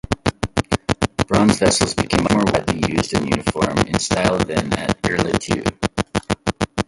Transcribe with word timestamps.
Bronze 1.27 1.59
vessels 1.59 1.93
became 1.93 2.23
much 2.23 2.33
more 2.33 2.43
widely 2.47 2.95
used 2.95 3.13
and 3.13 3.29
uniform 3.29 3.77
in 3.85 3.99
style 3.99 4.39
than 4.39 4.73
at 4.73 4.99
Erlitou. 5.03 5.63